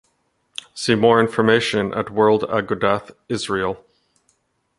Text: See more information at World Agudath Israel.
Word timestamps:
See 0.73 0.95
more 0.95 1.19
information 1.21 1.93
at 1.93 2.09
World 2.09 2.41
Agudath 2.49 3.11
Israel. 3.29 3.85